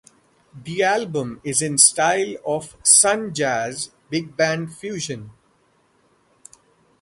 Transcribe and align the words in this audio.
The 0.63 0.81
album 0.81 1.39
is 1.43 1.61
in 1.61 1.73
the 1.73 1.77
style 1.77 2.35
of 2.43 2.75
son-jazz 2.81 3.91
big 4.09 4.35
band 4.35 4.73
fusion. 4.73 5.29